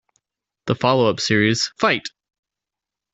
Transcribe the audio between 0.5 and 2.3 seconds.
The follow-up series, Fight!